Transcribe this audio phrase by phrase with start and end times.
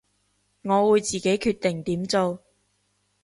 [0.63, 2.41] 我會自己決定點做